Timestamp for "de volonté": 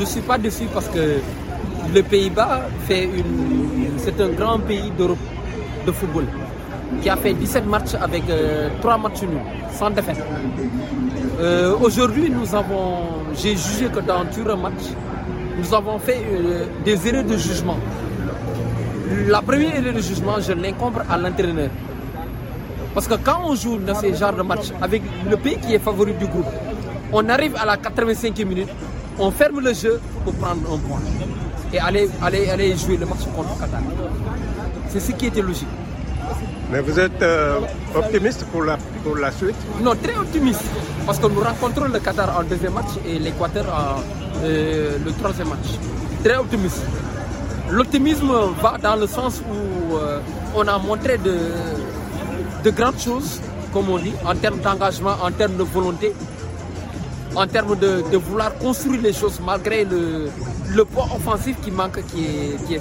55.56-56.12